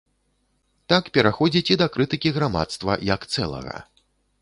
[0.93, 3.75] Так пераходзіць і да крытыкі грамадства як цэлага.